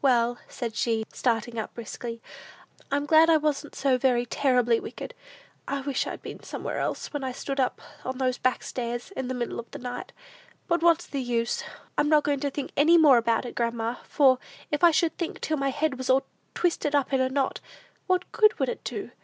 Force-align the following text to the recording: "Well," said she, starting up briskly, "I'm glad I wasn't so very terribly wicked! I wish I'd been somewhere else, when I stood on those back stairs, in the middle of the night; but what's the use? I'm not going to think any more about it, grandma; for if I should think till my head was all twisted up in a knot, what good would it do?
"Well," 0.00 0.38
said 0.46 0.76
she, 0.76 1.04
starting 1.12 1.58
up 1.58 1.74
briskly, 1.74 2.22
"I'm 2.92 3.06
glad 3.06 3.28
I 3.28 3.38
wasn't 3.38 3.74
so 3.74 3.98
very 3.98 4.24
terribly 4.24 4.78
wicked! 4.78 5.14
I 5.66 5.80
wish 5.80 6.06
I'd 6.06 6.22
been 6.22 6.44
somewhere 6.44 6.78
else, 6.78 7.12
when 7.12 7.24
I 7.24 7.32
stood 7.32 7.58
on 7.58 7.72
those 8.18 8.38
back 8.38 8.62
stairs, 8.62 9.10
in 9.16 9.26
the 9.26 9.34
middle 9.34 9.58
of 9.58 9.68
the 9.72 9.80
night; 9.80 10.12
but 10.68 10.80
what's 10.80 11.08
the 11.08 11.20
use? 11.20 11.64
I'm 11.98 12.08
not 12.08 12.22
going 12.22 12.38
to 12.38 12.52
think 12.52 12.70
any 12.76 12.96
more 12.96 13.16
about 13.18 13.44
it, 13.44 13.56
grandma; 13.56 13.96
for 14.04 14.38
if 14.70 14.84
I 14.84 14.92
should 14.92 15.18
think 15.18 15.40
till 15.40 15.56
my 15.56 15.70
head 15.70 15.98
was 15.98 16.08
all 16.08 16.22
twisted 16.54 16.94
up 16.94 17.12
in 17.12 17.20
a 17.20 17.28
knot, 17.28 17.58
what 18.06 18.30
good 18.30 18.56
would 18.60 18.68
it 18.68 18.84
do? 18.84 19.10